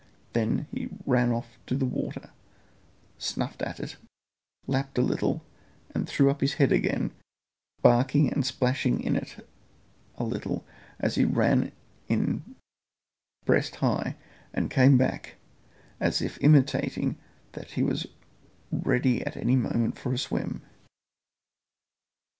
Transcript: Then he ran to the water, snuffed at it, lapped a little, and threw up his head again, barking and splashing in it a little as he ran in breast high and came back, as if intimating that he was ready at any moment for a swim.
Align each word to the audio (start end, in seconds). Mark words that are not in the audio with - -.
Then 0.33 0.65
he 0.71 0.89
ran 1.05 1.43
to 1.67 1.75
the 1.75 1.85
water, 1.85 2.31
snuffed 3.19 3.61
at 3.61 3.79
it, 3.79 3.97
lapped 4.65 4.97
a 4.97 5.03
little, 5.03 5.43
and 5.93 6.07
threw 6.09 6.31
up 6.31 6.41
his 6.41 6.55
head 6.55 6.71
again, 6.71 7.11
barking 7.83 8.33
and 8.33 8.43
splashing 8.43 9.03
in 9.03 9.15
it 9.15 9.47
a 10.15 10.23
little 10.23 10.65
as 10.97 11.13
he 11.13 11.23
ran 11.23 11.71
in 12.07 12.55
breast 13.45 13.75
high 13.75 14.15
and 14.55 14.71
came 14.71 14.97
back, 14.97 15.35
as 15.99 16.19
if 16.19 16.39
intimating 16.41 17.19
that 17.51 17.73
he 17.73 17.83
was 17.83 18.07
ready 18.71 19.23
at 19.23 19.37
any 19.37 19.55
moment 19.55 19.99
for 19.99 20.11
a 20.13 20.17
swim. 20.17 20.63